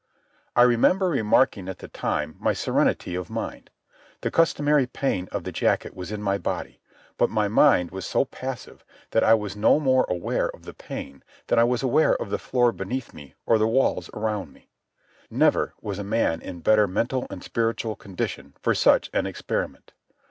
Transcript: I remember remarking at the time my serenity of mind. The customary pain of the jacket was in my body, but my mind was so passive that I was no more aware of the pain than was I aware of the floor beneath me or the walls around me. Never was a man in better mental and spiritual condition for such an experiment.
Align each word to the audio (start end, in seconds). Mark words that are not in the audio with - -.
I 0.55 0.63
remember 0.63 1.09
remarking 1.09 1.69
at 1.69 1.77
the 1.77 1.87
time 1.87 2.35
my 2.39 2.53
serenity 2.53 3.13
of 3.13 3.29
mind. 3.29 3.69
The 4.21 4.31
customary 4.31 4.87
pain 4.87 5.29
of 5.31 5.43
the 5.43 5.51
jacket 5.51 5.93
was 5.93 6.11
in 6.11 6.23
my 6.23 6.39
body, 6.39 6.81
but 7.19 7.29
my 7.29 7.47
mind 7.47 7.91
was 7.91 8.03
so 8.07 8.25
passive 8.25 8.83
that 9.11 9.23
I 9.23 9.35
was 9.35 9.55
no 9.55 9.79
more 9.79 10.07
aware 10.09 10.49
of 10.55 10.63
the 10.63 10.73
pain 10.73 11.23
than 11.45 11.67
was 11.67 11.83
I 11.83 11.85
aware 11.87 12.15
of 12.15 12.31
the 12.31 12.39
floor 12.39 12.71
beneath 12.71 13.13
me 13.13 13.35
or 13.45 13.59
the 13.59 13.67
walls 13.67 14.09
around 14.11 14.51
me. 14.53 14.71
Never 15.29 15.75
was 15.81 15.99
a 15.99 16.03
man 16.03 16.41
in 16.41 16.61
better 16.61 16.87
mental 16.87 17.27
and 17.29 17.43
spiritual 17.43 17.95
condition 17.95 18.55
for 18.59 18.73
such 18.73 19.07
an 19.13 19.27
experiment. 19.27 19.93